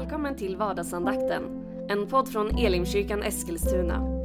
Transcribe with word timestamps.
Välkommen 0.00 0.36
till 0.36 0.56
vardagsandakten, 0.56 1.42
en 1.88 2.06
podd 2.06 2.28
från 2.28 2.58
Elimkyrkan 2.58 3.22
Eskilstuna. 3.22 4.22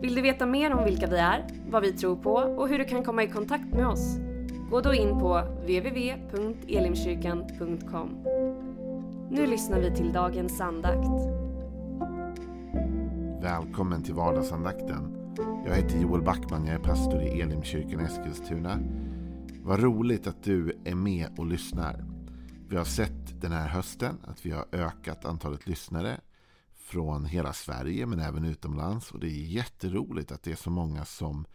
Vill 0.00 0.14
du 0.14 0.22
veta 0.22 0.46
mer 0.46 0.74
om 0.74 0.84
vilka 0.84 1.06
vi 1.06 1.16
är, 1.16 1.46
vad 1.70 1.82
vi 1.82 1.92
tror 1.92 2.16
på 2.16 2.32
och 2.32 2.68
hur 2.68 2.78
du 2.78 2.84
kan 2.84 3.04
komma 3.04 3.22
i 3.22 3.28
kontakt 3.28 3.74
med 3.74 3.86
oss? 3.86 4.16
Gå 4.70 4.80
då 4.80 4.94
in 4.94 5.18
på 5.18 5.42
www.elimkyrkan.com. 5.60 8.08
Nu 9.30 9.46
lyssnar 9.46 9.80
vi 9.80 9.96
till 9.96 10.12
dagens 10.12 10.60
andakt. 10.60 11.08
Välkommen 13.42 14.02
till 14.02 14.14
vardagsandakten. 14.14 15.16
Jag 15.66 15.74
heter 15.74 15.98
Joel 15.98 16.22
Backman, 16.22 16.66
jag 16.66 16.74
är 16.74 16.78
pastor 16.78 17.22
i 17.22 17.40
Elimkyrkan 17.40 18.00
Eskilstuna. 18.00 18.78
Vad 19.62 19.82
roligt 19.82 20.26
att 20.26 20.42
du 20.42 20.72
är 20.84 20.94
med 20.94 21.26
och 21.36 21.46
lyssnar. 21.46 22.11
Vi 22.72 22.78
har 22.78 22.84
sett 22.84 23.40
den 23.40 23.52
här 23.52 23.68
hösten 23.68 24.18
att 24.24 24.46
vi 24.46 24.50
har 24.50 24.66
ökat 24.72 25.24
antalet 25.24 25.66
lyssnare 25.66 26.20
från 26.74 27.24
hela 27.24 27.52
Sverige 27.52 28.06
men 28.06 28.20
även 28.20 28.44
utomlands. 28.44 29.10
Och 29.10 29.20
det 29.20 29.26
är 29.26 29.44
jätteroligt 29.44 30.32
att 30.32 30.42
det 30.42 30.52
är 30.52 30.56
så 30.56 30.70
många 30.70 31.04
som 31.04 31.46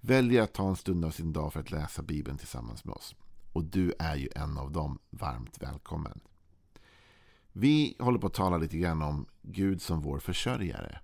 väljer 0.00 0.42
att 0.42 0.54
ta 0.54 0.68
en 0.68 0.76
stund 0.76 1.04
av 1.04 1.10
sin 1.10 1.32
dag 1.32 1.52
för 1.52 1.60
att 1.60 1.70
läsa 1.70 2.02
Bibeln 2.02 2.38
tillsammans 2.38 2.84
med 2.84 2.94
oss. 2.94 3.14
Och 3.52 3.64
du 3.64 3.94
är 3.98 4.16
ju 4.16 4.28
en 4.34 4.58
av 4.58 4.72
dem. 4.72 4.98
Varmt 5.10 5.62
välkommen. 5.62 6.20
Vi 7.52 7.96
håller 7.98 8.18
på 8.18 8.26
att 8.26 8.34
tala 8.34 8.56
lite 8.56 8.78
grann 8.78 9.02
om 9.02 9.26
Gud 9.42 9.82
som 9.82 10.00
vår 10.00 10.18
försörjare. 10.18 11.00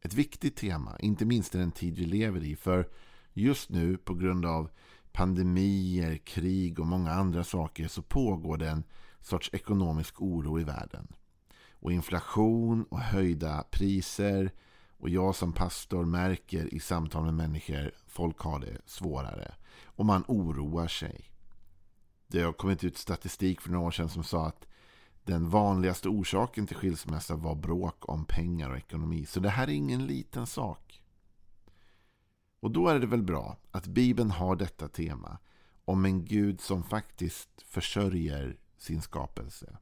Ett 0.00 0.14
viktigt 0.14 0.56
tema, 0.56 0.96
inte 0.98 1.24
minst 1.24 1.54
i 1.54 1.58
den 1.58 1.72
tid 1.72 1.98
vi 1.98 2.04
lever 2.04 2.44
i. 2.44 2.56
För 2.56 2.88
just 3.32 3.70
nu 3.70 3.96
på 3.96 4.14
grund 4.14 4.46
av 4.46 4.70
pandemier, 5.14 6.16
krig 6.16 6.80
och 6.80 6.86
många 6.86 7.12
andra 7.12 7.44
saker 7.44 7.88
så 7.88 8.02
pågår 8.02 8.56
det 8.56 8.68
en 8.68 8.84
sorts 9.20 9.50
ekonomisk 9.52 10.22
oro 10.22 10.60
i 10.60 10.64
världen. 10.64 11.14
Och 11.72 11.92
inflation 11.92 12.84
och 12.84 13.00
höjda 13.00 13.64
priser. 13.70 14.52
Och 14.98 15.08
jag 15.08 15.34
som 15.34 15.52
pastor 15.52 16.04
märker 16.04 16.74
i 16.74 16.80
samtal 16.80 17.24
med 17.24 17.34
människor 17.34 17.92
folk 18.06 18.38
har 18.38 18.58
det 18.58 18.78
svårare. 18.86 19.54
Och 19.84 20.06
man 20.06 20.24
oroar 20.28 20.88
sig. 20.88 21.30
Det 22.26 22.42
har 22.42 22.52
kommit 22.52 22.84
ut 22.84 22.98
statistik 22.98 23.60
för 23.60 23.70
några 23.70 23.86
år 23.86 23.90
sedan 23.90 24.08
som 24.08 24.24
sa 24.24 24.46
att 24.46 24.66
den 25.24 25.50
vanligaste 25.50 26.08
orsaken 26.08 26.66
till 26.66 26.76
skilsmässa 26.76 27.36
var 27.36 27.54
bråk 27.54 28.08
om 28.08 28.24
pengar 28.24 28.70
och 28.70 28.76
ekonomi. 28.76 29.26
Så 29.26 29.40
det 29.40 29.50
här 29.50 29.68
är 29.68 29.72
ingen 29.72 30.06
liten 30.06 30.46
sak. 30.46 30.83
Och 32.64 32.70
då 32.70 32.88
är 32.88 32.98
det 32.98 33.06
väl 33.06 33.22
bra 33.22 33.56
att 33.70 33.86
Bibeln 33.86 34.30
har 34.30 34.56
detta 34.56 34.88
tema 34.88 35.38
om 35.84 36.04
en 36.04 36.24
Gud 36.24 36.60
som 36.60 36.82
faktiskt 36.82 37.62
försörjer 37.62 38.56
sin 38.78 39.02
skapelse. 39.02 39.76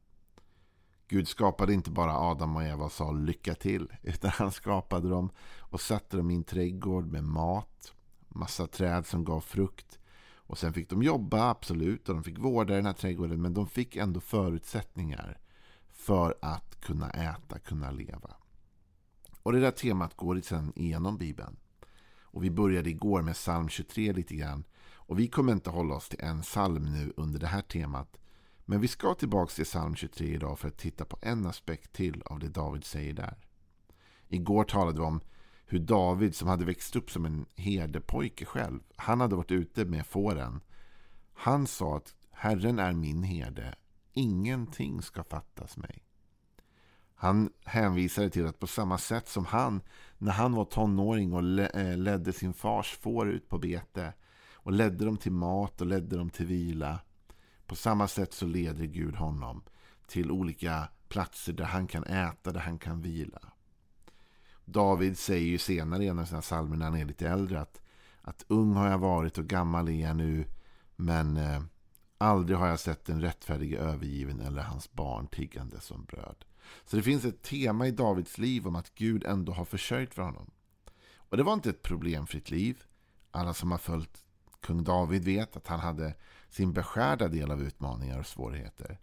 Gud 1.09 1.29
skapade 1.29 1.73
inte 1.73 1.91
bara 1.91 2.19
Adam 2.19 2.57
och 2.57 2.63
Eva 2.63 2.85
och 2.85 2.93
sa 2.93 3.13
lycka 3.13 3.55
till. 3.55 3.93
Utan 4.03 4.31
han 4.31 4.53
skapade 4.53 5.09
dem 5.09 5.31
och 5.59 5.81
satte 5.81 6.17
dem 6.17 6.31
i 6.31 6.35
en 6.35 6.45
trädgård 6.45 7.13
med 7.13 7.25
mat. 7.25 7.93
Massa 8.29 8.67
träd 8.67 9.07
som 9.07 9.25
gav 9.25 9.41
frukt. 9.41 9.99
Och 10.35 10.59
sen 10.59 10.73
fick 10.73 10.91
de 10.91 11.03
jobba, 11.03 11.51
absolut. 11.51 12.09
Och 12.09 12.15
de 12.15 12.25
fick 12.25 12.39
vårda 12.39 12.75
den 12.75 12.87
här 12.87 12.93
trädgården. 12.93 13.43
Men 13.43 13.55
de 13.55 13.67
fick 13.67 13.97
ändå 13.97 14.21
förutsättningar 14.21 15.39
för 15.89 16.35
att 16.43 16.81
kunna 16.81 17.11
äta, 17.11 17.59
kunna 17.59 17.91
leva. 17.91 18.31
Och 19.43 19.53
det 19.53 19.61
där 19.61 19.71
temat 19.71 20.17
går 20.17 20.41
sen 20.41 20.73
igenom 20.77 21.19
Bibeln. 21.19 21.57
Och 22.33 22.45
vi 22.45 22.51
började 22.51 22.91
igår 22.91 23.23
med 23.23 23.35
psalm 23.35 23.69
23 23.69 24.13
lite 24.13 24.35
grann. 24.35 24.65
Och 24.95 25.19
vi 25.19 25.29
kommer 25.29 25.53
inte 25.53 25.71
hålla 25.71 25.95
oss 25.95 26.09
till 26.09 26.21
en 26.21 26.43
psalm 26.43 26.85
nu 26.85 27.13
under 27.17 27.41
det 27.41 27.47
här 27.47 27.63
temat. 27.63 28.19
Men 28.65 28.81
vi 28.81 28.89
ska 28.89 29.15
tillbaka 29.15 29.53
till 29.53 29.65
psalm 29.65 29.95
23 29.95 30.27
idag 30.27 30.59
för 30.59 30.69
att 30.69 30.79
titta 30.79 31.05
på 31.05 31.19
en 31.23 31.47
aspekt 31.47 31.93
till 31.93 32.23
av 32.23 32.39
det 32.39 32.49
David 32.49 32.85
säger 32.85 33.13
där. 33.13 33.39
Igår 34.29 34.65
talade 34.65 34.99
vi 34.99 35.07
om 35.07 35.21
hur 35.67 35.79
David 35.79 36.35
som 36.35 36.49
hade 36.49 36.65
växt 36.65 36.97
upp 36.97 37.11
som 37.11 37.25
en 37.25 37.47
herdepojke 37.57 38.45
själv. 38.45 38.81
Han 38.97 39.21
hade 39.21 39.37
varit 39.37 39.51
ute 39.51 39.85
med 39.85 40.07
fåren. 40.07 40.61
Han 41.35 41.67
sa 41.67 41.97
att 41.97 42.15
Herren 42.31 42.79
är 42.79 42.93
min 42.93 43.23
herde. 43.23 43.75
Ingenting 44.13 45.03
ska 45.03 45.25
fattas 45.25 45.77
mig. 45.77 46.03
Han 47.23 47.51
hänvisade 47.65 48.31
till 48.31 48.47
att 48.47 48.59
på 48.59 48.67
samma 48.67 48.99
sätt 48.99 49.29
som 49.29 49.45
han 49.45 49.81
när 50.19 50.33
han 50.33 50.53
var 50.53 50.65
tonåring 50.65 51.33
och 51.33 51.59
eh, 51.59 51.97
ledde 51.97 52.33
sin 52.33 52.55
fars 52.55 52.99
får 53.01 53.29
ut 53.29 53.49
på 53.49 53.59
bete 53.59 54.13
och 54.53 54.73
ledde 54.73 55.05
dem 55.05 55.17
till 55.17 55.33
mat 55.33 55.81
och 55.81 55.87
ledde 55.87 56.17
dem 56.17 56.31
till 56.31 56.47
vila. 56.47 56.99
På 57.67 57.77
samma 57.77 58.09
sätt 58.09 58.33
så 58.33 58.47
leder 58.47 58.85
Gud 58.85 59.15
honom 59.15 59.63
till 60.07 60.31
olika 60.31 60.89
platser 61.09 61.53
där 61.53 61.65
han 61.65 61.87
kan 61.87 62.05
äta, 62.05 62.53
där 62.53 62.61
han 62.61 62.79
kan 62.79 63.01
vila. 63.01 63.41
David 64.65 65.19
säger 65.19 65.47
ju 65.47 65.59
senare 65.59 66.05
i 66.05 66.09
en 66.09 66.19
av 66.19 66.25
sina 66.25 66.41
psalmer 66.41 66.77
när 66.77 66.87
han 66.87 66.97
är 66.97 67.05
lite 67.05 67.29
äldre 67.29 67.61
att, 67.61 67.81
att 68.21 68.45
ung 68.49 68.73
har 68.73 68.91
jag 68.91 68.99
varit 68.99 69.39
och 69.39 69.47
gammal 69.47 69.89
är 69.89 70.07
jag 70.07 70.17
nu 70.17 70.45
men 70.97 71.37
eh, 71.37 71.63
aldrig 72.19 72.59
har 72.59 72.69
jag 72.69 72.81
sett 72.81 73.05
den 73.05 73.21
rättfärdige 73.21 73.79
övergiven 73.79 74.41
eller 74.41 74.63
hans 74.63 74.93
barn 74.93 75.27
tiggande 75.27 75.81
som 75.81 76.05
bröd. 76.05 76.45
Så 76.85 76.97
det 76.97 77.03
finns 77.03 77.25
ett 77.25 77.43
tema 77.43 77.87
i 77.87 77.91
Davids 77.91 78.39
liv 78.39 78.67
om 78.67 78.77
att 78.77 78.95
Gud 78.95 79.25
ändå 79.25 79.53
har 79.53 79.65
försörjt 79.65 80.15
för 80.15 80.23
honom. 80.23 80.51
Och 81.15 81.37
det 81.37 81.43
var 81.43 81.53
inte 81.53 81.71
ett 81.71 81.83
problemfritt 81.83 82.51
liv. 82.51 82.83
Alla 83.31 83.55
som 83.55 83.71
har 83.71 83.79
följt 83.79 84.25
kung 84.61 84.85
David 84.85 85.25
vet 85.25 85.57
att 85.57 85.67
han 85.67 85.81
hade 85.81 86.15
sin 86.51 86.73
beskärda 86.73 87.29
del 87.29 87.51
av 87.51 87.63
utmaningar 87.63 88.19
och 88.19 88.27
svårigheter. 88.27 88.99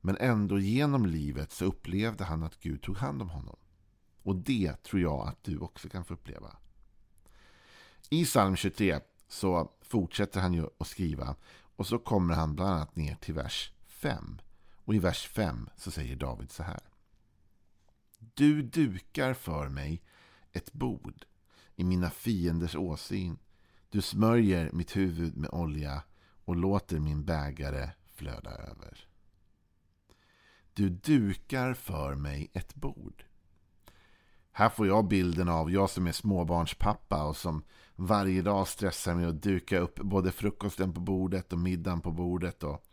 Men 0.00 0.16
ändå 0.20 0.58
genom 0.58 1.06
livet 1.06 1.52
så 1.52 1.64
upplevde 1.64 2.24
han 2.24 2.42
att 2.42 2.60
Gud 2.60 2.82
tog 2.82 2.96
hand 2.96 3.22
om 3.22 3.30
honom. 3.30 3.56
Och 4.22 4.36
det 4.36 4.82
tror 4.82 5.02
jag 5.02 5.28
att 5.28 5.44
du 5.44 5.58
också 5.58 5.88
kan 5.88 6.04
få 6.04 6.14
uppleva. 6.14 6.56
I 8.10 8.24
psalm 8.24 8.56
23 8.56 9.00
så 9.28 9.70
fortsätter 9.82 10.40
han 10.40 10.54
ju 10.54 10.66
att 10.78 10.86
skriva 10.86 11.36
och 11.76 11.86
så 11.86 11.98
kommer 11.98 12.34
han 12.34 12.54
bland 12.54 12.70
annat 12.70 12.96
ner 12.96 13.14
till 13.14 13.34
vers 13.34 13.72
5. 13.86 14.40
Och 14.84 14.94
i 14.94 14.98
vers 14.98 15.28
5 15.28 15.68
så 15.76 15.90
säger 15.90 16.16
David 16.16 16.50
så 16.50 16.62
här. 16.62 16.80
Du 18.20 18.62
dukar 18.62 19.34
för 19.34 19.68
mig 19.68 20.02
ett 20.52 20.72
bord 20.72 21.24
i 21.76 21.84
mina 21.84 22.10
fienders 22.10 22.76
åsyn. 22.76 23.38
Du 23.88 24.02
smörjer 24.02 24.70
mitt 24.72 24.96
huvud 24.96 25.36
med 25.36 25.50
olja 25.50 26.02
och 26.44 26.56
låter 26.56 26.98
min 26.98 27.24
bägare 27.24 27.90
flöda 28.14 28.50
över. 28.50 29.06
Du 30.72 30.88
dukar 30.88 31.74
för 31.74 32.14
mig 32.14 32.50
ett 32.52 32.74
bord. 32.74 33.24
Här 34.52 34.68
får 34.68 34.86
jag 34.86 35.08
bilden 35.08 35.48
av 35.48 35.70
jag 35.70 35.90
som 35.90 36.06
är 36.06 36.12
småbarnspappa 36.12 37.24
och 37.24 37.36
som 37.36 37.62
varje 37.96 38.42
dag 38.42 38.68
stressar 38.68 39.14
med 39.14 39.28
att 39.28 39.42
duka 39.42 39.78
upp 39.78 39.94
både 40.00 40.32
frukosten 40.32 40.92
på 40.92 41.00
bordet 41.00 41.52
och 41.52 41.58
middagen 41.58 42.00
på 42.00 42.12
bordet. 42.12 42.62
Och 42.62 42.84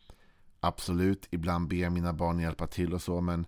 absolut, 0.60 1.28
ibland 1.32 1.68
ber 1.68 1.90
mina 1.90 2.14
barn 2.14 2.40
hjälpa 2.40 2.68
till 2.68 2.94
och 2.94 3.02
så, 3.02 3.22
men 3.22 3.46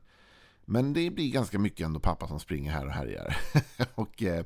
men 0.71 0.93
det 0.93 1.09
blir 1.09 1.31
ganska 1.31 1.59
mycket 1.59 1.85
ändå 1.85 1.99
pappa 1.99 2.27
som 2.27 2.39
springer 2.39 2.71
här 2.71 2.85
och 2.85 2.91
härjar. 2.91 3.37
och 3.95 4.23
eh, 4.23 4.45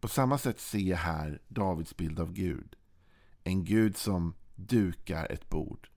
på 0.00 0.08
samma 0.08 0.38
sätt 0.38 0.60
ser 0.60 0.78
jag 0.78 0.96
här 0.96 1.40
Davids 1.48 1.96
bild 1.96 2.20
av 2.20 2.32
Gud. 2.32 2.76
En 3.44 3.64
Gud 3.64 3.96
som 3.96 4.34
dukar 4.54 5.32
ett 5.32 5.48
bord. 5.48 5.88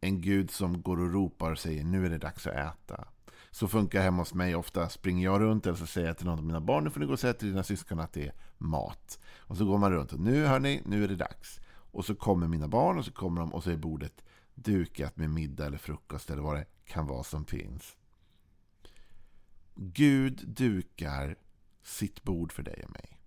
En 0.00 0.20
Gud 0.20 0.50
som 0.50 0.82
går 0.82 1.00
och 1.00 1.12
ropar 1.12 1.50
och 1.50 1.58
säger 1.58 1.84
nu 1.84 2.06
är 2.06 2.10
det 2.10 2.18
dags 2.18 2.46
att 2.46 2.54
äta. 2.54 3.08
Så 3.50 3.68
funkar 3.68 4.02
hemma 4.02 4.22
hos 4.22 4.34
mig. 4.34 4.54
Ofta 4.54 4.88
springer 4.88 5.24
jag 5.24 5.40
runt 5.40 5.66
eller 5.66 5.76
så 5.76 5.86
säger 5.86 6.06
jag 6.06 6.16
till 6.16 6.26
någon 6.26 6.38
av 6.38 6.44
mina 6.44 6.60
barn 6.60 6.84
nu 6.84 6.90
får 6.90 7.00
ni 7.00 7.06
gå 7.06 7.12
och 7.12 7.20
säga 7.20 7.34
till 7.34 7.48
dina 7.48 7.62
syskon 7.62 8.00
att 8.00 8.12
det 8.12 8.26
är 8.26 8.34
mat. 8.58 9.18
Och 9.38 9.56
så 9.56 9.64
går 9.64 9.78
man 9.78 9.92
runt 9.92 10.12
och 10.12 10.20
nu 10.20 10.44
hörni, 10.44 10.82
nu 10.84 11.04
är 11.04 11.08
det 11.08 11.16
dags. 11.16 11.60
Och 11.70 12.04
så 12.04 12.14
kommer 12.14 12.48
mina 12.48 12.68
barn 12.68 12.98
och 12.98 13.04
så 13.04 13.12
kommer 13.12 13.40
de 13.40 13.54
och 13.54 13.64
så 13.64 13.70
är 13.70 13.76
bordet 13.76 14.24
dukat 14.54 15.16
med 15.16 15.30
middag 15.30 15.66
eller 15.66 15.78
frukost 15.78 16.30
eller 16.30 16.42
vad 16.42 16.56
det 16.56 16.66
kan 16.84 17.06
vara 17.06 17.22
som 17.22 17.44
finns. 17.44 17.97
Gud 19.80 20.48
dukar 20.48 21.36
sitt 21.82 22.22
bord 22.22 22.52
för 22.52 22.62
dig 22.62 22.84
och 22.84 22.90
mig. 22.90 23.18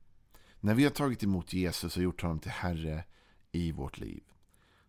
När 0.60 0.74
vi 0.76 0.84
har 0.84 0.92
tagit 0.92 1.24
emot 1.24 1.54
Jesus 1.54 1.98
och 1.98 2.04
gjort 2.04 2.22
honom 2.22 2.40
till 2.40 2.52
Herre 2.52 3.04
i 3.52 3.72
vårt 3.72 3.98
liv 3.98 4.24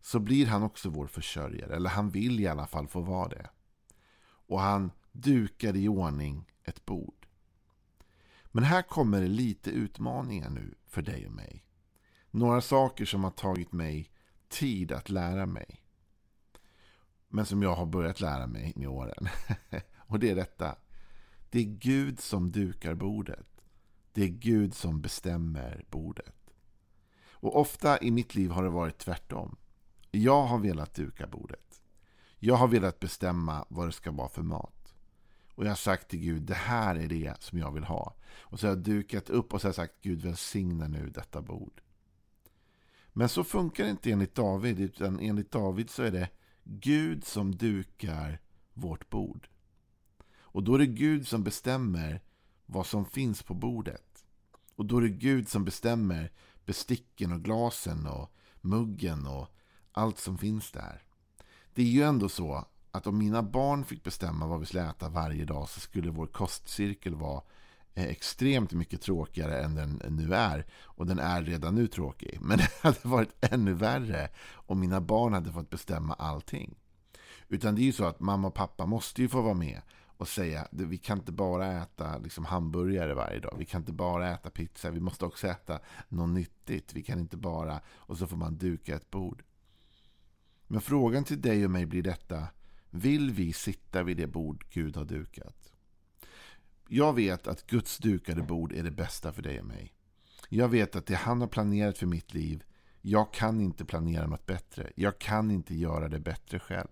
så 0.01 0.21
blir 0.21 0.47
han 0.47 0.63
också 0.63 0.91
vår 0.91 1.07
försörjare. 1.07 1.77
Eller 1.77 1.91
han 1.91 2.11
vill 2.11 2.41
i 2.41 2.47
alla 2.47 2.67
fall 2.67 2.89
få 2.89 3.01
vara 3.01 3.29
det. 3.29 3.51
Och 4.25 4.61
han 4.61 4.91
dukar 5.13 5.77
i 5.77 5.89
ordning 5.89 6.51
ett 6.65 6.85
bord. 6.85 7.27
Men 8.45 8.65
här 8.65 8.83
kommer 8.83 9.21
det 9.21 9.29
lite 9.29 9.71
utmaningar 9.71 10.51
nu 10.51 10.75
för 10.87 11.03
dig 11.03 11.27
och 11.27 11.33
mig. 11.33 11.65
Några 12.31 12.61
saker 12.61 13.05
som 13.05 13.25
har 13.25 13.31
tagit 13.31 13.73
mig 13.73 14.11
tid 14.49 14.93
att 14.93 15.11
lära 15.11 15.47
mig. 15.47 15.83
Men 17.29 17.47
som 17.47 17.63
jag 17.63 17.75
har 17.75 17.87
börjat 17.87 18.21
lära 18.21 18.47
mig 18.47 18.73
med 18.77 18.89
åren. 18.89 19.29
och 19.97 20.19
det 20.19 20.31
är 20.31 20.35
detta. 20.35 20.77
Det 21.53 21.61
är 21.61 21.65
Gud 21.65 22.21
som 22.21 22.53
dukar 22.53 22.95
bordet. 22.95 23.47
Det 24.13 24.23
är 24.23 24.29
Gud 24.29 24.75
som 24.75 25.01
bestämmer 25.01 25.85
bordet. 25.91 26.55
Och 27.31 27.61
ofta 27.61 27.99
i 27.99 28.11
mitt 28.11 28.35
liv 28.35 28.51
har 28.51 28.63
det 28.63 28.71
varit 28.71 28.99
tvärtom. 28.99 29.57
Jag 30.11 30.43
har 30.43 30.59
velat 30.59 30.95
duka 30.95 31.27
bordet. 31.27 31.83
Jag 32.39 32.55
har 32.55 32.69
velat 32.69 33.01
bestämma 33.01 33.65
vad 33.69 33.89
det 33.89 33.93
ska 33.93 34.11
vara 34.11 34.29
för 34.29 34.43
mat. 34.43 34.95
Och 35.55 35.65
jag 35.65 35.71
har 35.71 35.77
sagt 35.77 36.09
till 36.09 36.19
Gud, 36.19 36.43
det 36.43 36.55
här 36.55 36.97
är 36.97 37.09
det 37.09 37.43
som 37.43 37.59
jag 37.59 37.73
vill 37.73 37.85
ha. 37.85 38.15
Och 38.35 38.61
så 38.61 38.67
har 38.67 38.75
jag 38.75 38.83
dukat 38.83 39.31
upp 39.31 39.55
och 39.55 39.61
så 39.61 39.67
har 39.67 39.69
jag 39.69 39.77
sagt, 39.77 40.03
Gud 40.03 40.23
välsigna 40.23 40.89
nu 40.89 41.11
detta 41.11 41.43
bord. 41.43 41.83
Men 43.13 43.29
så 43.29 43.45
funkar 43.45 43.85
det 43.85 43.91
inte 43.91 44.11
enligt 44.11 44.35
David, 44.35 44.81
utan 44.81 45.21
enligt 45.21 45.51
David 45.51 45.91
så 45.91 46.03
är 46.03 46.11
det 46.11 46.29
Gud 46.65 47.25
som 47.25 47.57
dukar 47.57 48.41
vårt 48.75 49.11
bord. 49.11 49.49
Och 50.53 50.63
då 50.63 50.75
är 50.75 50.79
det 50.79 50.87
Gud 50.87 51.29
som 51.29 51.45
bestämmer 51.45 52.21
vad 52.67 52.87
som 52.87 53.05
finns 53.05 53.43
på 53.43 53.55
bordet. 53.55 54.25
Och 54.77 54.87
då 54.87 54.97
är 54.97 55.03
det 55.03 55.09
Gud 55.09 55.49
som 55.49 55.65
bestämmer 55.65 56.33
besticken 56.65 57.33
och 57.33 57.43
glasen 57.43 58.07
och 58.07 58.33
muggen 58.61 59.27
och 59.27 59.49
allt 59.93 60.19
som 60.19 60.39
finns 60.39 60.71
där. 60.71 61.03
Det 61.75 61.83
är 61.83 61.87
ju 61.87 62.03
ändå 62.03 62.29
så 62.29 62.67
att 62.91 63.07
om 63.07 63.19
mina 63.19 63.43
barn 63.43 63.85
fick 63.85 64.05
bestämma 64.05 64.47
vad 64.47 64.61
vi 64.61 64.67
skulle 64.67 64.91
äta 64.91 65.09
varje 65.09 65.45
dag 65.45 65.69
så 65.69 65.81
skulle 65.81 66.11
vår 66.11 66.27
kostcirkel 66.27 67.15
vara 67.15 67.43
eh, 67.95 68.05
extremt 68.05 68.73
mycket 68.73 69.03
tråkigare 69.03 69.63
än 69.63 69.75
den 69.75 70.03
nu 70.09 70.35
är. 70.35 70.67
Och 70.83 71.07
den 71.07 71.19
är 71.19 71.43
redan 71.43 71.75
nu 71.75 71.87
tråkig. 71.87 72.39
Men 72.41 72.59
det 72.59 72.69
hade 72.83 73.09
varit 73.09 73.35
ännu 73.41 73.73
värre 73.73 74.29
om 74.53 74.81
mina 74.81 75.01
barn 75.01 75.33
hade 75.33 75.53
fått 75.53 75.71
bestämma 75.71 76.15
allting. 76.15 76.75
Utan 77.49 77.75
det 77.75 77.81
är 77.83 77.85
ju 77.85 77.93
så 77.93 78.05
att 78.05 78.21
mamma 78.21 78.49
och 78.49 78.55
pappa 78.55 78.87
måste 78.87 79.23
ju 79.23 79.29
få 79.29 79.43
vara 79.43 79.55
med 79.55 79.81
och 80.23 80.29
säga 80.29 80.69
vi 80.71 80.99
kan 80.99 81.19
inte 81.19 81.33
bara 81.33 81.83
äta 81.83 82.19
liksom 82.19 82.45
hamburgare 82.45 83.15
varje 83.15 83.41
dag. 83.41 83.55
Vi 83.59 83.65
kan 83.65 83.81
inte 83.81 83.93
bara 83.93 84.31
äta 84.31 84.51
pizza. 84.51 84.91
Vi 84.91 85.01
måste 85.01 85.25
också 85.25 85.47
äta 85.47 85.81
något 86.09 86.31
nyttigt. 86.31 86.95
Vi 86.95 87.03
kan 87.03 87.19
inte 87.19 87.37
bara... 87.37 87.81
Och 87.89 88.19
så 88.19 88.27
får 88.27 88.37
man 88.37 88.59
duka 88.59 88.97
ett 88.97 89.11
bord. 89.11 89.43
Men 90.67 90.81
frågan 90.81 91.25
till 91.25 91.41
dig 91.41 91.65
och 91.65 91.71
mig 91.71 91.87
blir 91.87 92.03
detta. 92.03 92.47
Vill 92.91 93.31
vi 93.31 93.53
sitta 93.53 94.03
vid 94.03 94.17
det 94.17 94.27
bord 94.27 94.65
Gud 94.71 94.97
har 94.97 95.05
dukat? 95.05 95.73
Jag 96.89 97.13
vet 97.13 97.47
att 97.47 97.67
Guds 97.67 97.99
dukade 97.99 98.43
bord 98.43 98.73
är 98.73 98.83
det 98.83 98.91
bästa 98.91 99.33
för 99.33 99.43
dig 99.43 99.61
och 99.61 99.67
mig. 99.67 99.93
Jag 100.49 100.69
vet 100.69 100.97
att 100.97 101.07
det 101.07 101.15
han 101.15 101.41
har 101.41 101.49
planerat 101.49 101.99
för 101.99 102.07
mitt 102.07 102.35
liv, 102.35 102.65
jag 103.01 103.33
kan 103.33 103.61
inte 103.61 103.85
planera 103.85 104.27
något 104.27 104.47
bättre. 104.47 104.93
Jag 104.97 105.19
kan 105.19 105.51
inte 105.51 105.75
göra 105.75 106.09
det 106.09 106.21
bättre 106.21 106.59
själv. 106.59 106.89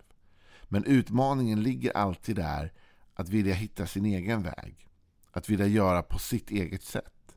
Men 0.65 0.85
utmaningen 0.85 1.62
ligger 1.62 1.97
alltid 1.97 2.37
där 2.37 2.73
att 3.21 3.29
vilja 3.29 3.55
hitta 3.55 3.87
sin 3.87 4.05
egen 4.05 4.43
väg. 4.43 4.89
Att 5.31 5.49
vilja 5.49 5.67
göra 5.67 6.03
på 6.03 6.19
sitt 6.19 6.51
eget 6.51 6.83
sätt. 6.83 7.37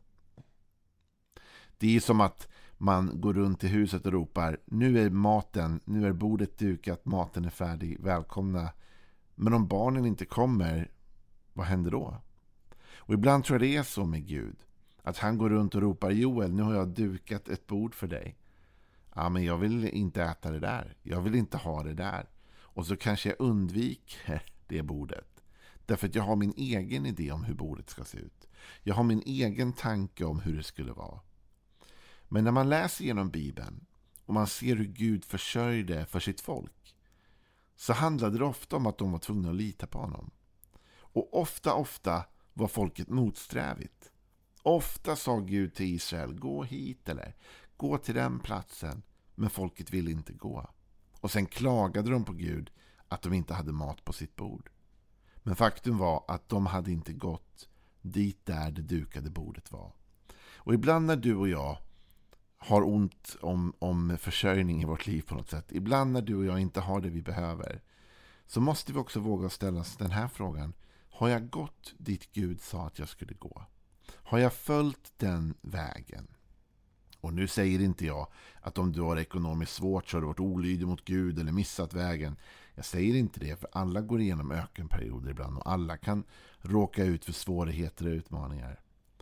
Det 1.77 1.95
är 1.95 1.99
som 1.99 2.21
att 2.21 2.47
man 2.77 3.21
går 3.21 3.33
runt 3.33 3.63
i 3.63 3.67
huset 3.67 4.05
och 4.05 4.11
ropar 4.11 4.59
nu 4.65 4.99
är 4.99 5.09
maten, 5.09 5.79
nu 5.85 6.07
är 6.07 6.13
bordet 6.13 6.57
dukat, 6.57 7.05
maten 7.05 7.45
är 7.45 7.49
färdig, 7.49 7.99
välkomna. 7.99 8.69
Men 9.35 9.53
om 9.53 9.67
barnen 9.67 10.05
inte 10.05 10.25
kommer, 10.25 10.91
vad 11.53 11.65
händer 11.65 11.91
då? 11.91 12.21
Och 12.95 13.13
ibland 13.13 13.43
tror 13.43 13.55
jag 13.55 13.69
det 13.69 13.77
är 13.77 13.83
så 13.83 14.05
med 14.05 14.27
Gud. 14.27 14.55
Att 15.01 15.17
han 15.17 15.37
går 15.37 15.49
runt 15.49 15.75
och 15.75 15.81
ropar 15.81 16.11
Joel, 16.11 16.53
nu 16.53 16.63
har 16.63 16.75
jag 16.75 16.87
dukat 16.87 17.49
ett 17.49 17.67
bord 17.67 17.95
för 17.95 18.07
dig. 18.07 18.37
Ja, 19.15 19.29
men 19.29 19.43
jag 19.43 19.57
vill 19.57 19.85
inte 19.85 20.23
äta 20.23 20.51
det 20.51 20.59
där. 20.59 20.97
Jag 21.01 21.21
vill 21.21 21.35
inte 21.35 21.57
ha 21.57 21.83
det 21.83 21.93
där. 21.93 22.29
Och 22.55 22.85
så 22.85 22.97
kanske 22.97 23.29
jag 23.29 23.35
undviker 23.39 24.43
det 24.67 24.83
bordet. 24.83 25.32
Därför 25.85 26.07
att 26.07 26.15
jag 26.15 26.23
har 26.23 26.35
min 26.35 26.53
egen 26.57 27.05
idé 27.05 27.31
om 27.31 27.43
hur 27.43 27.53
bordet 27.53 27.89
ska 27.89 28.03
se 28.03 28.17
ut. 28.17 28.47
Jag 28.83 28.95
har 28.95 29.03
min 29.03 29.23
egen 29.25 29.73
tanke 29.73 30.25
om 30.25 30.39
hur 30.39 30.57
det 30.57 30.63
skulle 30.63 30.93
vara. 30.93 31.19
Men 32.27 32.43
när 32.43 32.51
man 32.51 32.69
läser 32.69 33.05
genom 33.05 33.29
Bibeln 33.29 33.85
och 34.25 34.33
man 34.33 34.47
ser 34.47 34.75
hur 34.75 34.85
Gud 34.85 35.25
försörjde 35.25 36.05
för 36.05 36.19
sitt 36.19 36.41
folk 36.41 36.95
så 37.75 37.93
handlade 37.93 38.37
det 38.37 38.45
ofta 38.45 38.75
om 38.75 38.85
att 38.85 38.97
de 38.97 39.11
var 39.11 39.19
tvungna 39.19 39.49
att 39.49 39.55
lita 39.55 39.87
på 39.87 39.99
honom. 39.99 40.31
Och 40.95 41.41
ofta, 41.41 41.73
ofta 41.73 42.25
var 42.53 42.67
folket 42.67 43.09
motsträvigt. 43.09 44.11
Ofta 44.63 45.15
sa 45.15 45.39
Gud 45.39 45.73
till 45.73 45.85
Israel, 45.95 46.33
gå 46.33 46.63
hit 46.63 47.09
eller 47.09 47.35
gå 47.77 47.97
till 47.97 48.15
den 48.15 48.39
platsen. 48.39 49.03
Men 49.35 49.49
folket 49.49 49.93
ville 49.93 50.11
inte 50.11 50.33
gå. 50.33 50.69
Och 51.19 51.31
sen 51.31 51.45
klagade 51.45 52.11
de 52.11 52.25
på 52.25 52.33
Gud 52.33 52.71
att 53.07 53.21
de 53.21 53.33
inte 53.33 53.53
hade 53.53 53.71
mat 53.71 54.05
på 54.05 54.13
sitt 54.13 54.35
bord. 54.35 54.69
Men 55.43 55.55
faktum 55.55 55.97
var 55.97 56.23
att 56.27 56.49
de 56.49 56.65
hade 56.65 56.91
inte 56.91 57.13
gått 57.13 57.69
dit 58.01 58.45
där 58.45 58.71
det 58.71 58.81
dukade 58.81 59.29
bordet 59.29 59.71
var. 59.71 59.91
Och 60.55 60.73
ibland 60.73 61.05
när 61.05 61.15
du 61.15 61.35
och 61.35 61.49
jag 61.49 61.77
har 62.57 62.87
ont 62.87 63.35
om, 63.41 63.73
om 63.79 64.17
försörjning 64.19 64.81
i 64.81 64.85
vårt 64.85 65.07
liv 65.07 65.21
på 65.21 65.35
något 65.35 65.49
sätt. 65.49 65.71
Ibland 65.71 66.11
när 66.11 66.21
du 66.21 66.35
och 66.35 66.45
jag 66.45 66.59
inte 66.59 66.79
har 66.79 67.01
det 67.01 67.09
vi 67.09 67.21
behöver. 67.21 67.81
Så 68.47 68.61
måste 68.61 68.93
vi 68.93 68.99
också 68.99 69.19
våga 69.19 69.49
ställa 69.49 69.79
oss 69.79 69.97
den 69.97 70.11
här 70.11 70.27
frågan. 70.27 70.73
Har 71.09 71.29
jag 71.29 71.49
gått 71.49 71.93
dit 71.97 72.29
Gud 72.33 72.61
sa 72.61 72.87
att 72.87 72.99
jag 72.99 73.09
skulle 73.09 73.33
gå? 73.33 73.65
Har 74.15 74.39
jag 74.39 74.53
följt 74.53 75.13
den 75.17 75.53
vägen? 75.61 76.27
Och 77.21 77.33
nu 77.33 77.47
säger 77.47 77.81
inte 77.81 78.05
jag 78.05 78.27
att 78.61 78.77
om 78.77 78.91
du 78.91 79.01
har 79.01 79.17
ekonomiskt 79.17 79.73
svårt 79.73 80.09
så 80.09 80.17
har 80.17 80.21
du 80.21 80.27
varit 80.27 80.39
olydig 80.39 80.87
mot 80.87 81.05
Gud 81.05 81.39
eller 81.39 81.51
missat 81.51 81.93
vägen. 81.93 82.35
Jag 82.75 82.85
säger 82.85 83.15
inte 83.15 83.39
det, 83.39 83.59
för 83.59 83.69
alla 83.71 84.01
går 84.01 84.21
igenom 84.21 84.51
ökenperioder 84.51 85.31
ibland 85.31 85.57
och 85.57 85.71
alla 85.71 85.97
kan 85.97 86.23
råka 86.61 87.03
ut 87.03 87.25
för 87.25 87.33
svårigheter 87.33 88.05
och 88.05 88.11
utmaningar. 88.11 88.79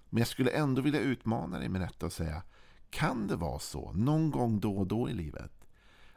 Men 0.09 0.21
jag 0.21 0.27
skulle 0.27 0.51
ändå 0.51 0.81
vilja 0.81 0.99
utmana 0.99 1.59
dig 1.59 1.69
med 1.69 1.81
detta 1.81 2.05
och 2.05 2.13
säga 2.13 2.43
kan 2.89 3.27
det 3.27 3.35
vara 3.35 3.59
så, 3.59 3.91
någon 3.91 4.31
gång 4.31 4.59
då 4.59 4.77
och 4.77 4.87
då 4.87 5.09
i 5.09 5.13
livet, 5.13 5.51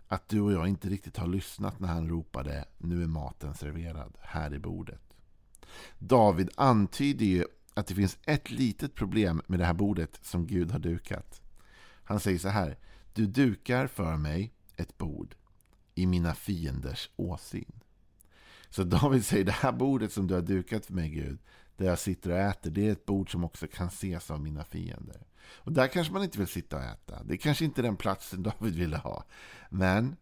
att 0.09 0.29
du 0.29 0.41
och 0.41 0.53
jag 0.53 0.69
inte 0.69 0.89
riktigt 0.89 1.17
har 1.17 1.27
lyssnat 1.27 1.81
när 1.81 1.89
han 1.89 2.09
ropade 2.09 2.65
nu 2.79 3.03
är 3.03 3.07
maten 3.07 3.55
serverad 3.55 4.17
här 4.21 4.55
i 4.55 4.59
bordet? 4.59 5.03
David 5.99 6.51
antyder 6.57 7.27
ju 7.27 7.45
att 7.75 7.87
det 7.87 7.95
finns 7.95 8.19
ett 8.23 8.51
litet 8.51 8.95
problem 8.95 9.43
med 9.47 9.59
det 9.59 9.65
här 9.65 9.75
bordet 9.75 10.19
som 10.23 10.47
Gud 10.47 10.71
har 10.71 10.79
dukat. 10.79 11.43
Han 12.05 12.21
säger 12.21 12.39
så 12.39 12.49
här. 12.49 12.79
Du 13.13 13.27
dukar 13.27 13.87
för 13.87 14.17
mig 14.17 14.53
ett 14.77 14.99
bord 14.99 15.35
i 15.95 16.07
mina 16.07 16.35
fienders 16.35 17.11
åsyn. 17.17 17.81
Så 18.71 18.85
David 18.85 19.25
säger 19.25 19.45
det 19.45 19.53
här 19.53 19.73
bordet 19.73 20.13
som 20.13 20.27
du 20.27 20.35
har 20.35 20.43
dukat 20.43 20.87
för 20.87 20.95
mig 20.95 21.09
Gud, 21.09 21.39
där 21.77 21.87
jag 21.87 21.99
sitter 21.99 22.31
och 22.31 22.39
äter, 22.39 22.71
det 22.71 22.89
är 22.89 22.93
ett 22.93 23.07
bord 23.07 23.33
som 23.33 23.45
också 23.45 23.67
kan 23.67 23.87
ses 23.87 24.31
av 24.31 24.41
mina 24.41 24.65
fiender. 24.65 25.27
Och 25.47 25.73
där 25.73 25.89
kanske 25.89 26.13
man 26.13 26.23
inte 26.23 26.39
vill 26.39 26.47
sitta 26.47 26.77
och 26.77 26.83
äta. 26.83 27.25
Det 27.25 27.35
är 27.35 27.39
kanske 27.39 27.65
inte 27.65 27.83
den 27.83 27.97
platsen 27.97 28.43
David 28.59 28.75
ville 28.75 28.97
ha. 28.97 29.25
Men 29.71 30.17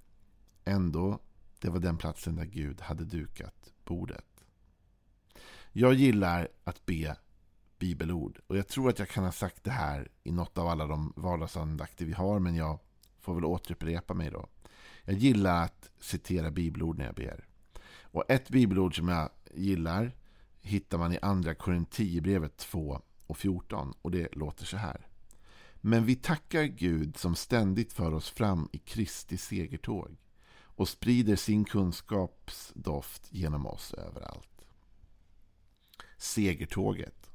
ändå, 0.65 1.19
det 1.61 1.71
var 1.71 1.79
den 1.79 1.99
platsen 1.99 2.37
där 2.37 2.45
Gud 2.45 2.81
hade 2.81 3.05
dukat 3.05 3.73
bordet. 3.85 4.25
Jag 5.73 5.95
gillar 5.95 6.49
att 6.64 6.87
be 6.87 7.17
bibelord. 7.79 8.41
Och 8.47 8.57
jag 8.57 8.69
tror 8.69 8.88
att 8.88 8.99
jag 8.99 9.09
kan 9.09 9.25
ha 9.25 9.33
sagt 9.33 9.64
det 9.64 9.71
här 9.71 10.09
i 10.23 10.33
något 10.33 10.59
av 10.59 10.69
alla 10.69 10.87
de 10.87 11.12
vardagsandakter 11.17 12.05
vi 12.05 12.12
har, 12.12 12.38
men 12.38 12.55
jag 12.55 12.79
får 13.21 13.35
väl 13.35 13.45
återupprepa 13.45 14.14
mig 14.14 14.31
då. 14.31 14.49
Jag 15.04 15.16
gillar 15.16 15.64
att 15.64 15.90
citera 16.00 16.50
bibelord 16.50 16.99
när 16.99 17.04
jag 17.04 17.14
ber. 17.14 17.44
Och 18.00 18.30
ett 18.30 18.49
bibelord 18.49 18.97
som 18.97 19.09
jag 19.09 19.30
gillar 19.54 20.12
hittar 20.61 20.99
man 20.99 21.12
i 21.12 21.18
andra 21.23 21.54
Korinthierbrevet 21.54 22.56
2 22.56 23.02
och 23.26 23.38
14 23.38 23.94
och 24.02 24.11
det 24.11 24.35
låter 24.35 24.66
så 24.66 24.76
här. 24.76 25.06
Men 25.80 26.04
vi 26.04 26.16
tackar 26.16 26.62
Gud 26.62 27.16
som 27.16 27.35
ständigt 27.35 27.92
för 27.92 28.14
oss 28.14 28.30
fram 28.30 28.68
i 28.73 28.78
Kristi 28.78 29.37
segertåg 29.37 30.16
och 30.54 30.88
sprider 30.88 31.37
sin 31.37 31.64
kunskapsdoft 31.64 33.28
genom 33.30 33.66
oss 33.66 33.94
överallt. 33.94 34.66
Segertåget. 36.16 37.30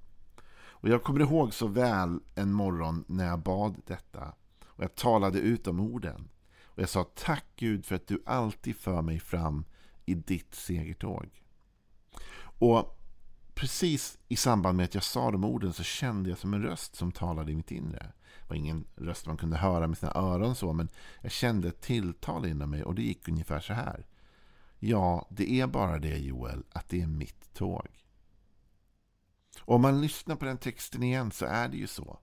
Och 0.55 0.89
jag 0.89 1.03
kommer 1.03 1.19
ihåg 1.19 1.53
så 1.53 1.67
väl 1.67 2.19
en 2.36 2.53
morgon 2.53 3.03
när 3.07 3.27
jag 3.27 3.39
bad 3.39 3.81
detta 3.86 4.33
och 4.65 4.83
jag 4.83 4.95
talade 4.95 5.39
ut 5.39 5.67
om 5.67 5.79
orden. 5.79 6.29
Och 6.77 6.84
jag 6.84 6.89
sa 6.89 7.03
tack 7.03 7.46
Gud 7.55 7.86
för 7.86 7.96
att 7.96 8.07
du 8.07 8.24
alltid 8.25 8.75
för 8.75 9.01
mig 9.01 9.19
fram 9.19 9.65
i 10.05 10.15
ditt 10.15 10.55
segertåg. 10.55 11.43
Och 12.39 13.00
precis 13.53 14.17
i 14.27 14.36
samband 14.36 14.77
med 14.77 14.84
att 14.84 14.93
jag 14.93 15.03
sa 15.03 15.31
de 15.31 15.43
orden 15.43 15.74
så 15.74 15.84
kände 15.84 16.29
jag 16.29 16.38
som 16.38 16.53
en 16.53 16.62
röst 16.62 16.96
som 16.96 17.12
talade 17.12 17.51
i 17.51 17.55
mitt 17.55 17.72
inre. 17.72 18.12
Det 18.39 18.50
var 18.50 18.55
ingen 18.55 18.88
röst 18.96 19.25
man 19.25 19.38
kunde 19.38 19.57
höra 19.57 19.88
med 19.88 19.98
sina 19.98 20.12
öron 20.15 20.55
så, 20.55 20.74
men 20.74 20.89
jag 21.22 21.31
kände 21.31 21.67
ett 21.67 21.81
tilltal 21.81 22.46
inom 22.46 22.69
mig 22.69 22.84
och 22.84 22.96
det 22.96 23.01
gick 23.01 23.27
ungefär 23.27 23.60
så 23.60 23.74
här. 23.74 24.05
Ja, 24.79 25.27
det 25.29 25.51
är 25.51 25.67
bara 25.67 26.00
det 26.00 26.17
Joel, 26.17 26.63
att 26.72 26.89
det 26.89 27.01
är 27.01 27.07
mitt 27.07 27.53
tåg. 27.53 27.88
Och 29.62 29.75
om 29.75 29.81
man 29.81 30.01
lyssnar 30.01 30.36
på 30.36 30.46
den 30.46 30.57
texten 30.57 31.03
igen 31.03 31.31
så 31.31 31.46
är 31.46 31.69
det 31.69 31.77
ju 31.77 31.88
så 31.88 32.19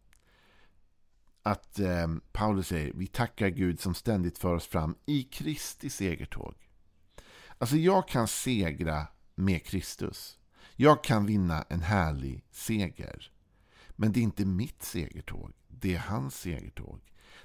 att 1.47 1.79
eh, 1.79 2.09
Paulus 2.33 2.69
säger 2.69 2.93
vi 2.95 3.07
tackar 3.07 3.49
Gud 3.49 3.81
som 3.81 3.95
ständigt 3.95 4.39
för 4.39 4.55
oss 4.55 4.67
fram 4.67 4.95
i 5.07 5.23
Kristi 5.23 5.91
segertåg. 5.91 6.55
Alltså 7.59 7.77
jag 7.77 8.09
kan 8.09 8.29
segra 8.29 9.07
med 9.35 9.65
Kristus. 9.65 10.39
Jag 10.77 11.05
kan 11.05 11.27
vinna 11.27 11.65
en 11.69 11.81
härlig 11.81 12.45
seger. 12.51 13.33
Men 13.91 14.13
det 14.13 14.21
är 14.21 14.23
inte 14.23 14.45
mitt 14.45 14.83
segertåg. 14.83 15.53
Det 15.69 15.95
är 15.95 15.99
hans 15.99 16.35
segertåg. 16.35 17.01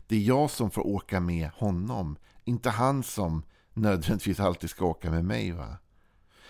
Det 0.08 0.16
är 0.16 0.22
jag 0.22 0.52
som 0.52 0.72
får 0.72 0.88
åka 0.88 1.20
med 1.20 1.50
honom. 1.50 2.18
Inte 2.44 2.70
han 2.70 3.04
som 3.04 3.44
nödvändigtvis 3.74 4.40
alltid 4.40 4.70
ska 4.70 4.86
åka 4.86 5.12
med 5.12 5.26
mig. 5.26 5.52
va? 5.52 5.78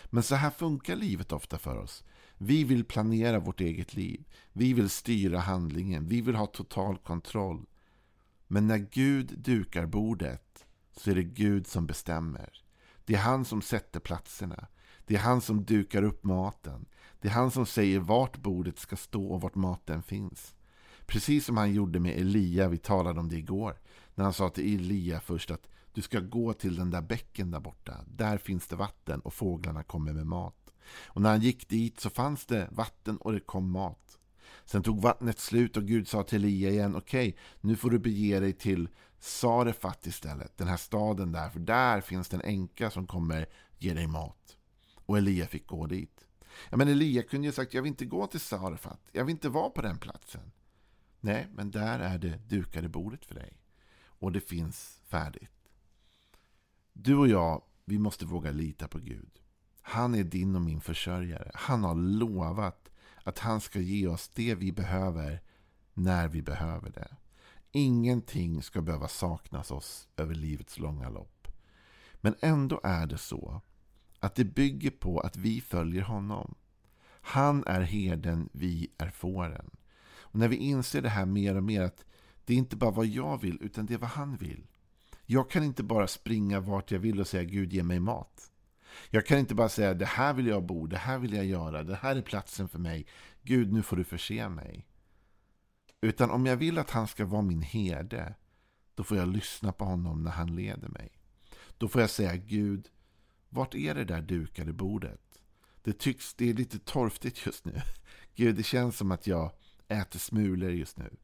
Men 0.06 0.24
så 0.24 0.36
här 0.36 0.50
funkar 0.50 0.96
livet 0.96 1.32
ofta 1.32 1.58
för 1.58 1.78
oss. 1.78 2.04
Vi 2.42 2.64
vill 2.64 2.84
planera 2.84 3.40
vårt 3.40 3.62
eget 3.62 3.96
liv. 3.96 4.24
Vi 4.54 4.74
vill 4.74 4.90
styra 4.90 5.40
handlingen. 5.40 6.08
Vi 6.08 6.22
vill 6.22 6.36
ha 6.36 6.46
total 6.46 6.98
kontroll. 6.98 7.66
Men 8.48 8.68
när 8.68 8.78
Gud 8.78 9.40
dukar 9.40 9.86
bordet 9.86 10.66
så 10.92 11.12
är 11.12 11.16
det 11.16 11.24
Gud 11.24 11.68
som 11.68 11.86
bestämmer. 11.86 12.50
Det 13.06 13.14
är 13.14 13.20
han 13.20 13.46
som 13.46 13.62
sätter 13.62 14.00
platserna. 14.00 14.68
Det 15.06 15.16
är 15.16 15.20
han 15.20 15.42
som 15.42 15.66
dukar 15.66 16.04
upp 16.04 16.24
maten. 16.24 16.86
Det 17.22 17.28
är 17.28 17.32
han 17.32 17.52
som 17.52 17.66
säger 17.66 18.00
vart 18.00 18.38
bordet 18.38 18.80
ska 18.80 18.96
stå 18.96 19.28
och 19.28 19.42
vart 19.42 19.56
maten 19.56 20.04
finns. 20.04 20.56
Precis 21.06 21.46
som 21.46 21.58
han 21.58 21.74
gjorde 21.74 22.00
med 22.00 22.20
Elia, 22.20 22.70
vi 22.70 22.78
talade 22.78 23.20
om 23.20 23.30
det 23.30 23.38
igår. 23.38 23.80
När 24.16 24.24
han 24.24 24.34
sa 24.34 24.50
till 24.50 24.76
Elia 24.76 25.20
först 25.20 25.52
att 25.52 25.68
du 25.94 26.02
ska 26.02 26.20
gå 26.20 26.54
till 26.54 26.76
den 26.76 26.92
där 26.92 27.02
bäcken 27.02 27.52
där 27.52 27.60
borta. 27.60 27.98
Där 28.08 28.38
finns 28.38 28.68
det 28.68 28.76
vatten 28.76 29.20
och 29.20 29.34
fåglarna 29.34 29.84
kommer 29.84 30.14
med 30.14 30.28
mat. 30.28 30.59
Och 30.92 31.22
när 31.22 31.30
han 31.30 31.42
gick 31.42 31.70
dit 31.70 32.00
så 32.00 32.10
fanns 32.10 32.46
det 32.46 32.68
vatten 32.72 33.18
och 33.18 33.32
det 33.32 33.40
kom 33.40 33.72
mat. 33.72 34.18
Sen 34.66 34.84
tog 34.84 35.02
vattnet 35.02 35.40
slut 35.40 35.78
och 35.78 35.84
Gud 35.84 36.08
sa 36.08 36.24
till 36.24 36.44
Elia 36.44 36.70
igen, 36.70 36.96
okej, 36.96 37.38
nu 37.62 37.76
får 37.76 37.90
du 37.90 38.00
bege 38.00 38.40
dig 38.40 38.54
till 38.54 38.90
Sarefat 39.20 40.08
istället, 40.08 40.58
den 40.58 40.68
här 40.68 40.78
staden 40.78 41.32
där, 41.32 41.50
för 41.50 41.60
där 41.60 42.02
finns 42.02 42.30
det 42.30 42.36
en 42.38 42.42
änka 42.42 42.92
som 42.92 43.08
kommer 43.08 43.46
ge 43.78 43.94
dig 43.94 44.08
mat. 44.08 44.58
Och 44.96 45.18
Elia 45.18 45.48
fick 45.48 45.68
gå 45.68 45.86
dit. 45.86 46.28
Ja, 46.70 46.78
men 46.78 46.88
Elia 46.88 47.24
kunde 47.24 47.48
ju 47.48 47.54
sagt, 47.54 47.74
jag 47.74 47.82
vill 47.82 47.90
inte 47.90 48.06
gå 48.06 48.28
till 48.28 48.40
Sarefat, 48.40 49.10
jag 49.12 49.26
vill 49.26 49.36
inte 49.36 49.50
vara 49.50 49.70
på 49.70 49.82
den 49.82 49.98
platsen. 49.98 50.52
Nej, 51.20 51.48
men 51.54 51.72
där 51.72 52.00
är 52.00 52.18
det 52.18 52.38
dukade 52.48 52.90
bordet 52.90 53.26
för 53.26 53.36
dig. 53.36 53.58
Och 54.06 54.32
det 54.32 54.42
finns 54.42 55.02
färdigt. 55.08 55.72
Du 56.94 57.16
och 57.16 57.28
jag, 57.28 57.64
vi 57.86 58.00
måste 58.00 58.26
våga 58.26 58.52
lita 58.52 58.88
på 58.88 59.00
Gud. 59.00 59.40
Han 59.90 60.16
är 60.16 60.24
din 60.24 60.56
och 60.56 60.62
min 60.62 60.82
försörjare. 60.82 61.52
Han 61.54 61.84
har 61.84 61.96
lovat 61.96 62.90
att 63.24 63.40
han 63.40 63.62
ska 63.62 63.80
ge 63.80 64.08
oss 64.08 64.30
det 64.34 64.56
vi 64.56 64.72
behöver 64.72 65.42
när 65.94 66.28
vi 66.28 66.42
behöver 66.42 66.90
det. 66.90 67.16
Ingenting 67.72 68.64
ska 68.64 68.82
behöva 68.82 69.08
saknas 69.08 69.72
oss 69.72 70.08
över 70.18 70.36
livets 70.36 70.80
långa 70.80 71.10
lopp. 71.10 71.48
Men 72.14 72.36
ändå 72.42 72.82
är 72.84 73.08
det 73.08 73.18
så 73.18 73.62
att 74.20 74.36
det 74.36 74.44
bygger 74.46 74.92
på 74.92 75.20
att 75.20 75.38
vi 75.38 75.62
följer 75.62 76.04
honom. 76.04 76.56
Han 77.22 77.64
är 77.68 77.82
herden, 77.82 78.50
vi 78.52 78.92
är 78.98 79.10
fåren. 79.10 79.70
Och 80.08 80.40
när 80.40 80.48
vi 80.48 80.56
inser 80.56 81.02
det 81.02 81.10
här 81.10 81.26
mer 81.26 81.56
och 81.56 81.64
mer 81.64 81.82
att 81.82 82.06
det 82.46 82.54
är 82.54 82.58
inte 82.58 82.76
bara 82.76 82.92
vad 82.92 83.06
jag 83.06 83.42
vill 83.42 83.58
utan 83.62 83.86
det 83.86 83.94
är 83.94 83.98
vad 83.98 84.10
han 84.10 84.38
vill. 84.38 84.68
Jag 85.26 85.50
kan 85.50 85.64
inte 85.64 85.84
bara 85.84 86.08
springa 86.08 86.60
vart 86.60 86.92
jag 86.92 87.00
vill 87.00 87.20
och 87.20 87.28
säga 87.28 87.44
Gud 87.44 87.74
ge 87.74 87.84
mig 87.84 88.00
mat. 88.00 88.52
Jag 89.10 89.26
kan 89.26 89.40
inte 89.40 89.56
bara 89.56 89.70
säga 89.70 89.94
det 89.94 90.06
här 90.06 90.34
vill 90.34 90.48
jag 90.48 90.64
bo, 90.64 90.88
det 90.88 90.98
här 90.98 91.18
vill 91.18 91.34
jag 91.34 91.46
göra, 91.46 91.84
det 91.84 91.96
här 91.96 92.16
är 92.16 92.22
platsen 92.22 92.70
för 92.70 92.80
mig. 92.80 93.06
Gud 93.42 93.74
nu 93.74 93.84
får 93.84 93.98
du 93.98 94.04
förse 94.04 94.50
mig. 94.50 94.88
Utan 96.02 96.32
om 96.32 96.46
jag 96.46 96.58
vill 96.58 96.78
att 96.78 96.90
han 96.90 97.08
ska 97.08 97.26
vara 97.26 97.42
min 97.42 97.62
herde, 97.62 98.36
då 98.96 99.04
får 99.04 99.18
jag 99.18 99.28
lyssna 99.28 99.72
på 99.72 99.86
honom 99.86 100.24
när 100.24 100.32
han 100.32 100.56
leder 100.56 100.88
mig. 100.88 101.12
Då 101.78 101.88
får 101.88 102.02
jag 102.02 102.10
säga 102.10 102.36
Gud, 102.36 102.88
vart 103.50 103.76
är 103.76 103.96
det 103.96 104.06
där 104.06 104.22
dukade 104.22 104.74
bordet? 104.74 105.42
Det 105.82 106.00
tycks, 106.00 106.34
det 106.34 106.50
är 106.50 106.54
lite 106.54 106.80
torftigt 106.80 107.46
just 107.46 107.66
nu. 107.66 107.82
Gud, 108.36 108.56
det 108.56 108.64
känns 108.64 108.98
som 108.98 109.12
att 109.12 109.28
jag 109.28 109.52
äter 109.88 110.20
smulor 110.20 110.72
just 110.72 110.98
nu. 110.98 111.18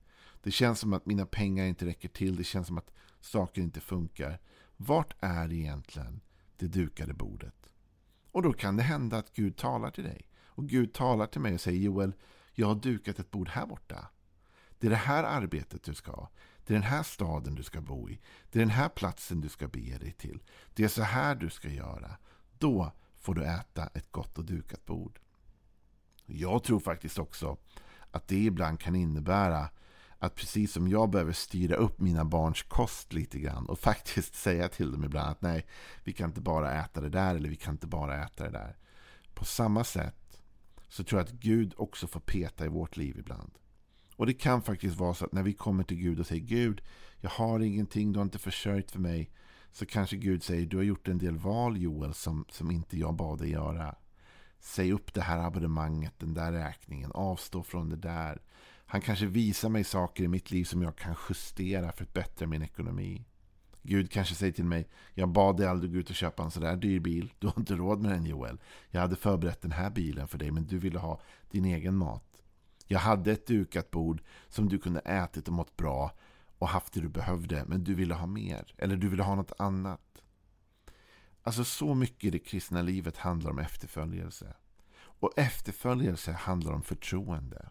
Det 0.43 0.51
känns 0.51 0.79
som 0.79 0.93
att 0.93 1.05
mina 1.05 1.25
pengar 1.25 1.65
inte 1.65 1.85
räcker 1.85 2.09
till. 2.09 2.35
Det 2.35 2.43
känns 2.43 2.67
som 2.67 2.77
att 2.77 2.91
saker 3.21 3.61
inte 3.61 3.81
funkar. 3.81 4.39
Vart 4.77 5.15
är 5.19 5.47
det 5.47 5.55
egentligen 5.55 6.21
det 6.57 6.67
dukade 6.67 7.13
bordet? 7.13 7.69
Och 8.31 8.41
då 8.41 8.53
kan 8.53 8.77
det 8.77 8.83
hända 8.83 9.17
att 9.17 9.33
Gud 9.33 9.57
talar 9.57 9.91
till 9.91 10.03
dig. 10.03 10.29
Och 10.45 10.69
Gud 10.69 10.93
talar 10.93 11.27
till 11.27 11.41
mig 11.41 11.53
och 11.53 11.61
säger 11.61 11.79
Joel, 11.79 12.13
jag 12.53 12.67
har 12.67 12.75
dukat 12.75 13.19
ett 13.19 13.31
bord 13.31 13.49
här 13.49 13.65
borta. 13.65 14.09
Det 14.79 14.87
är 14.87 14.91
det 14.91 14.95
här 14.95 15.23
arbetet 15.23 15.83
du 15.83 15.93
ska 15.93 16.11
ha. 16.11 16.29
Det 16.65 16.73
är 16.73 16.75
den 16.75 16.89
här 16.89 17.03
staden 17.03 17.55
du 17.55 17.63
ska 17.63 17.81
bo 17.81 18.09
i. 18.09 18.19
Det 18.51 18.59
är 18.59 18.61
den 18.61 18.69
här 18.69 18.89
platsen 18.89 19.41
du 19.41 19.49
ska 19.49 19.67
bege 19.67 19.97
dig 19.97 20.11
till. 20.11 20.43
Det 20.73 20.83
är 20.83 20.87
så 20.87 21.03
här 21.03 21.35
du 21.35 21.49
ska 21.49 21.69
göra. 21.69 22.17
Då 22.57 22.91
får 23.17 23.35
du 23.35 23.43
äta 23.43 23.87
ett 23.87 24.11
gott 24.11 24.37
och 24.37 24.45
dukat 24.45 24.85
bord. 24.85 25.19
Jag 26.25 26.63
tror 26.63 26.79
faktiskt 26.79 27.19
också 27.19 27.57
att 28.11 28.27
det 28.27 28.45
ibland 28.45 28.79
kan 28.79 28.95
innebära 28.95 29.69
att 30.25 30.35
precis 30.35 30.71
som 30.71 30.87
jag 30.87 31.09
behöver 31.09 31.33
styra 31.33 31.75
upp 31.75 31.99
mina 31.99 32.25
barns 32.25 32.63
kost 32.63 33.13
lite 33.13 33.39
grann 33.39 33.65
och 33.65 33.79
faktiskt 33.89 34.35
säga 34.35 34.67
till 34.67 34.91
dem 34.91 35.03
ibland 35.03 35.29
att 35.29 35.41
nej, 35.41 35.65
vi 36.03 36.13
kan 36.13 36.29
inte 36.29 36.41
bara 36.41 36.83
äta 36.83 37.01
det 37.01 37.09
där 37.09 37.35
eller 37.35 37.49
vi 37.49 37.55
kan 37.55 37.73
inte 37.73 37.87
bara 37.87 38.23
äta 38.23 38.43
det 38.43 38.51
där. 38.51 38.77
På 39.33 39.45
samma 39.45 39.83
sätt 39.83 40.41
så 40.87 41.03
tror 41.03 41.19
jag 41.19 41.25
att 41.25 41.33
Gud 41.33 41.73
också 41.77 42.07
får 42.07 42.19
peta 42.19 42.65
i 42.65 42.69
vårt 42.69 42.97
liv 42.97 43.17
ibland. 43.19 43.51
Och 44.15 44.25
det 44.25 44.33
kan 44.33 44.61
faktiskt 44.61 44.97
vara 44.97 45.13
så 45.13 45.25
att 45.25 45.33
när 45.33 45.43
vi 45.43 45.53
kommer 45.53 45.83
till 45.83 45.97
Gud 45.97 46.19
och 46.19 46.27
säger 46.27 46.41
Gud, 46.41 46.81
jag 47.21 47.29
har 47.29 47.59
ingenting, 47.59 48.13
du 48.13 48.19
har 48.19 48.23
inte 48.23 48.39
försörjt 48.39 48.91
för 48.91 48.99
mig. 48.99 49.31
Så 49.71 49.85
kanske 49.85 50.17
Gud 50.17 50.43
säger, 50.43 50.65
du 50.65 50.77
har 50.77 50.83
gjort 50.83 51.07
en 51.07 51.17
del 51.17 51.37
val 51.37 51.77
Joel 51.77 52.13
som, 52.13 52.45
som 52.49 52.71
inte 52.71 52.97
jag 52.97 53.15
bad 53.15 53.39
dig 53.39 53.49
göra. 53.49 53.95
Säg 54.59 54.91
upp 54.91 55.13
det 55.13 55.21
här 55.21 55.37
abonnemanget, 55.37 56.13
den 56.17 56.33
där 56.33 56.51
räkningen, 56.51 57.11
avstå 57.11 57.63
från 57.63 57.89
det 57.89 57.95
där. 57.95 58.41
Han 58.85 59.01
kanske 59.01 59.25
visar 59.25 59.69
mig 59.69 59.83
saker 59.83 60.23
i 60.23 60.27
mitt 60.27 60.51
liv 60.51 60.63
som 60.63 60.81
jag 60.81 60.95
kan 60.95 61.15
justera 61.29 61.91
för 61.91 62.03
att 62.03 62.13
bättra 62.13 62.47
min 62.47 62.61
ekonomi. 62.61 63.25
Gud 63.81 64.11
kanske 64.11 64.35
säger 64.35 64.53
till 64.53 64.65
mig, 64.65 64.87
jag 65.13 65.29
bad 65.29 65.57
dig 65.57 65.67
aldrig 65.67 65.93
gå 65.93 65.99
ut 65.99 66.09
och 66.09 66.15
köpa 66.15 66.43
en 66.43 66.51
sådär 66.51 66.75
dyr 66.75 66.99
bil. 66.99 67.33
Du 67.39 67.47
har 67.47 67.53
inte 67.57 67.75
råd 67.75 68.01
med 68.01 68.11
den 68.11 68.25
Joel. 68.25 68.61
Jag 68.89 69.01
hade 69.01 69.15
förberett 69.15 69.61
den 69.61 69.71
här 69.71 69.89
bilen 69.89 70.27
för 70.27 70.37
dig 70.37 70.51
men 70.51 70.65
du 70.67 70.79
ville 70.79 70.99
ha 70.99 71.21
din 71.51 71.65
egen 71.65 71.97
mat. 71.97 72.41
Jag 72.87 72.99
hade 72.99 73.31
ett 73.31 73.47
dukat 73.47 73.91
bord 73.91 74.21
som 74.49 74.69
du 74.69 74.79
kunde 74.79 74.99
ätit 74.99 75.47
och 75.47 75.53
mått 75.53 75.77
bra 75.77 76.11
och 76.57 76.67
haft 76.67 76.93
det 76.93 77.01
du 77.01 77.09
behövde, 77.09 77.65
men 77.67 77.83
du 77.83 77.93
ville 77.93 78.13
ha 78.13 78.25
mer. 78.25 78.73
Eller 78.77 78.95
du 78.95 79.09
ville 79.09 79.23
ha 79.23 79.35
något 79.35 79.53
annat. 79.57 80.23
Alltså 81.43 81.63
så 81.63 81.93
mycket 81.93 82.23
i 82.23 82.29
det 82.29 82.39
kristna 82.39 82.81
livet 82.81 83.17
handlar 83.17 83.51
om 83.51 83.59
efterföljelse. 83.59 84.55
Och 84.97 85.39
efterföljelse 85.39 86.31
handlar 86.31 86.73
om 86.73 86.81
förtroende. 86.81 87.69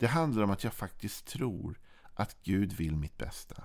Det 0.00 0.06
handlar 0.06 0.42
om 0.42 0.50
att 0.50 0.64
jag 0.64 0.74
faktiskt 0.74 1.24
tror 1.24 1.80
att 2.14 2.36
Gud 2.42 2.72
vill 2.72 2.96
mitt 2.96 3.18
bästa. 3.18 3.64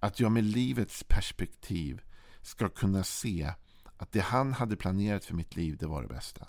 Att 0.00 0.20
jag 0.20 0.32
med 0.32 0.44
livets 0.44 1.04
perspektiv 1.08 2.02
ska 2.42 2.68
kunna 2.68 3.04
se 3.04 3.52
att 3.96 4.12
det 4.12 4.20
han 4.20 4.52
hade 4.52 4.76
planerat 4.76 5.24
för 5.24 5.34
mitt 5.34 5.56
liv, 5.56 5.76
det 5.76 5.86
var 5.86 6.02
det 6.02 6.08
bästa. 6.08 6.46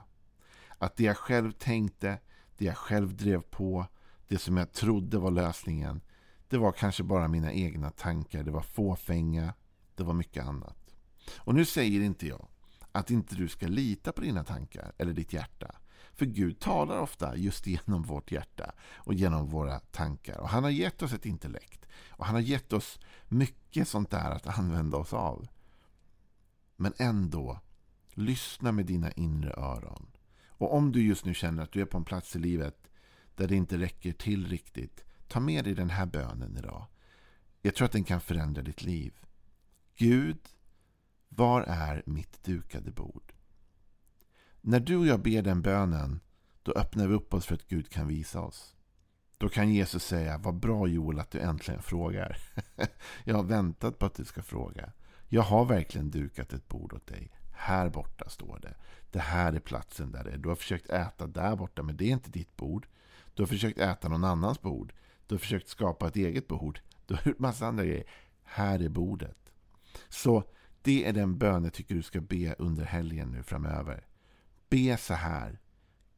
Att 0.78 0.96
det 0.96 1.04
jag 1.04 1.18
själv 1.18 1.52
tänkte, 1.52 2.20
det 2.58 2.66
jag 2.66 2.78
själv 2.78 3.16
drev 3.16 3.42
på, 3.42 3.88
det 4.28 4.38
som 4.38 4.58
jag 4.58 4.72
trodde 4.72 5.18
var 5.18 5.32
lösningen, 5.32 6.02
det 6.48 6.58
var 6.58 6.72
kanske 6.72 7.04
bara 7.04 7.28
mina 7.28 7.54
egna 7.54 7.90
tankar, 7.90 8.44
det 8.44 8.52
var 8.52 8.62
fåfänga, 8.62 9.54
det 9.96 10.04
var 10.04 10.14
mycket 10.14 10.46
annat. 10.46 10.96
Och 11.38 11.56
nu 11.56 11.66
säger 11.66 12.02
inte 12.02 12.28
jag 12.28 12.48
att 12.92 13.12
inte 13.12 13.36
du 13.36 13.48
ska 13.48 13.68
lita 13.68 14.12
på 14.12 14.22
dina 14.22 14.44
tankar 14.44 14.94
eller 14.98 15.14
ditt 15.14 15.34
hjärta. 15.34 15.76
För 16.16 16.26
Gud 16.26 16.60
talar 16.60 17.00
ofta 17.00 17.36
just 17.36 17.68
genom 17.68 18.04
vårt 18.04 18.32
hjärta 18.32 18.72
och 18.94 19.14
genom 19.14 19.48
våra 19.48 19.80
tankar. 19.80 20.38
Och 20.38 20.50
han 20.50 20.64
har 20.64 20.72
gett 20.72 21.02
oss 21.02 21.14
ett 21.14 21.26
intellekt. 21.26 21.86
Och 22.10 22.26
han 22.26 22.36
har 22.36 22.42
gett 22.42 22.74
oss 22.74 23.00
mycket 23.28 23.88
sånt 23.88 24.12
där 24.12 24.32
att 24.32 24.60
använda 24.60 24.98
oss 24.98 25.14
av. 25.14 25.48
Men 26.76 26.94
ändå, 26.98 27.60
lyssna 28.14 28.72
med 28.72 28.86
dina 28.86 29.12
inre 29.12 29.54
öron. 29.54 30.08
Och 30.48 30.74
om 30.74 30.92
du 30.92 31.04
just 31.04 31.26
nu 31.26 31.34
känner 31.34 31.64
att 31.64 31.72
du 31.72 31.82
är 31.82 31.86
på 31.86 31.98
en 31.98 32.06
plats 32.06 32.36
i 32.36 32.40
livet 32.40 32.88
där 33.36 33.48
det 33.48 33.56
inte 33.56 33.78
räcker 33.78 34.12
till 34.12 34.48
riktigt, 34.48 35.06
ta 35.28 35.40
med 35.40 35.64
dig 35.64 35.74
den 35.74 35.90
här 35.90 36.06
bönen 36.06 36.58
idag. 36.58 36.86
Jag 37.62 37.76
tror 37.76 37.86
att 37.86 37.92
den 37.92 38.04
kan 38.04 38.22
förändra 38.22 38.62
ditt 38.62 38.82
liv. 38.82 39.14
Gud, 39.96 40.40
var 41.30 41.62
är 41.62 42.04
mitt 42.06 42.44
dukade 42.44 42.92
bord? 42.92 43.35
När 44.68 44.80
du 44.80 44.98
och 44.98 45.08
jag 45.08 45.22
ber 45.22 45.42
den 45.42 45.62
bönen, 45.62 46.20
då 46.64 46.72
öppnar 46.72 47.08
vi 47.08 47.14
upp 47.14 47.34
oss 47.34 47.46
för 47.46 47.56
att 47.56 47.68
Gud 47.68 47.90
kan 47.90 48.08
visa 48.08 48.42
oss. 48.42 48.76
Då 49.38 49.50
kan 49.50 49.74
Jesus 49.74 50.04
säga, 50.04 50.38
vad 50.38 50.56
bra 50.56 50.88
Joel 50.88 51.20
att 51.20 51.32
du 51.32 51.40
äntligen 51.40 51.82
frågar. 51.82 52.38
jag 53.24 53.36
har 53.36 53.44
väntat 53.44 54.00
på 54.00 54.06
att 54.06 54.14
du 54.14 54.26
ska 54.26 54.42
fråga. 54.42 54.92
Jag 55.30 55.42
har 55.42 55.66
verkligen 55.66 56.12
dukat 56.12 56.54
ett 56.54 56.68
bord 56.68 56.94
åt 56.94 57.08
dig. 57.08 57.32
Här 57.52 57.90
borta 57.90 58.30
står 58.30 58.60
det. 58.62 58.76
Det 59.12 59.20
här 59.20 59.54
är 59.54 59.60
platsen 59.60 60.12
där 60.12 60.24
det 60.24 60.32
är. 60.32 60.38
Du 60.38 60.50
har 60.50 60.56
försökt 60.56 60.90
äta 60.90 61.28
där 61.28 61.56
borta, 61.56 61.84
men 61.84 61.98
det 61.98 62.06
är 62.06 62.12
inte 62.12 62.32
ditt 62.32 62.56
bord. 62.56 62.88
Du 63.34 63.42
har 63.42 63.48
försökt 63.48 63.80
äta 63.80 64.08
någon 64.08 64.24
annans 64.24 64.62
bord. 64.62 64.94
Du 65.28 65.36
har 65.36 65.40
försökt 65.40 65.68
skapa 65.68 66.08
ett 66.08 66.16
eget 66.16 66.48
bord. 66.48 66.80
Du 67.06 67.14
har 67.14 67.22
gjort 67.26 67.40
massa 67.40 67.68
andra 67.68 67.86
grejer. 67.86 68.06
Här 68.44 68.82
är 68.82 68.90
bordet. 68.90 69.52
Så 70.10 70.44
det 70.82 71.06
är 71.06 71.14
den 71.14 71.38
bön 71.38 71.64
jag 71.64 71.74
tycker 71.74 71.96
du 71.96 72.04
ska 72.04 72.22
be 72.22 72.56
under 72.60 72.84
helgen 72.86 73.32
nu 73.32 73.44
framöver. 73.44 74.06
Be 74.70 74.98
så 74.98 75.14
här. 75.14 75.60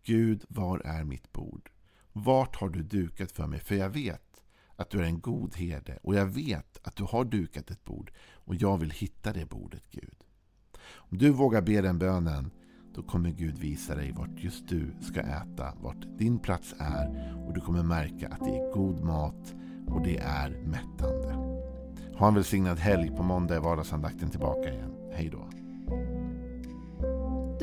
Gud, 0.03 0.45
var 0.47 0.79
är 0.79 1.03
mitt 1.03 1.31
bord? 1.31 1.69
Vart 2.13 2.55
har 2.55 2.69
du 2.69 2.83
dukat 2.83 3.31
för 3.31 3.47
mig? 3.47 3.59
För 3.59 3.75
jag 3.75 3.89
vet 3.89 4.43
att 4.75 4.89
du 4.89 4.99
är 4.99 5.03
en 5.03 5.19
god 5.19 5.55
herde 5.55 5.99
och 6.03 6.15
jag 6.15 6.25
vet 6.25 6.77
att 6.83 6.95
du 6.95 7.03
har 7.03 7.25
dukat 7.25 7.71
ett 7.71 7.83
bord 7.83 8.11
och 8.33 8.55
jag 8.55 8.77
vill 8.77 8.91
hitta 8.91 9.33
det 9.33 9.45
bordet, 9.45 9.83
Gud. 9.91 10.23
Om 10.93 11.17
du 11.17 11.29
vågar 11.29 11.61
be 11.61 11.81
den 11.81 11.99
bönen 11.99 12.51
då 12.95 13.03
kommer 13.03 13.29
Gud 13.29 13.57
visa 13.57 13.95
dig 13.95 14.11
vart 14.11 14.39
just 14.43 14.67
du 14.67 14.95
ska 15.01 15.21
äta, 15.21 15.73
vart 15.81 16.17
din 16.17 16.39
plats 16.39 16.75
är 16.79 17.33
och 17.47 17.53
du 17.53 17.61
kommer 17.61 17.83
märka 17.83 18.27
att 18.27 18.39
det 18.39 18.57
är 18.57 18.73
god 18.73 19.03
mat 19.03 19.55
och 19.87 20.03
det 20.03 20.17
är 20.17 20.49
mättande. 20.49 21.33
Ha 22.17 22.27
en 22.27 22.33
välsignad 22.33 22.79
helg. 22.79 23.11
På 23.11 23.23
måndag 23.23 23.55
är 23.55 23.59
vardagsandakten 23.59 24.29
tillbaka 24.29 24.73
igen. 24.73 25.11
Hej 25.13 25.29
då. 25.29 25.56